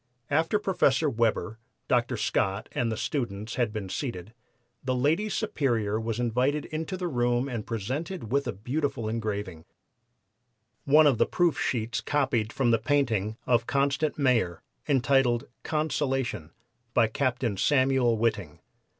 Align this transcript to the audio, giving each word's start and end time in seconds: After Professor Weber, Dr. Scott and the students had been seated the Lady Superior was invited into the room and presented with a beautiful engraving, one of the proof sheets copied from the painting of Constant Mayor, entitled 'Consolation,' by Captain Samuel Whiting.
After 0.31 0.57
Professor 0.57 1.07
Weber, 1.07 1.59
Dr. 1.87 2.17
Scott 2.17 2.69
and 2.71 2.91
the 2.91 2.97
students 2.97 3.53
had 3.53 3.71
been 3.71 3.87
seated 3.87 4.33
the 4.83 4.95
Lady 4.95 5.29
Superior 5.29 5.99
was 6.01 6.19
invited 6.19 6.65
into 6.65 6.97
the 6.97 7.07
room 7.07 7.47
and 7.47 7.67
presented 7.67 8.31
with 8.31 8.47
a 8.47 8.51
beautiful 8.51 9.07
engraving, 9.07 9.63
one 10.85 11.05
of 11.05 11.19
the 11.19 11.27
proof 11.27 11.59
sheets 11.59 12.01
copied 12.01 12.51
from 12.51 12.71
the 12.71 12.79
painting 12.79 13.37
of 13.45 13.67
Constant 13.67 14.17
Mayor, 14.17 14.63
entitled 14.87 15.45
'Consolation,' 15.61 16.49
by 16.95 17.05
Captain 17.05 17.55
Samuel 17.55 18.17
Whiting. 18.17 18.57